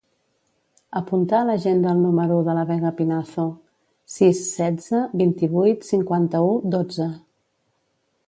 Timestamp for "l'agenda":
1.49-1.91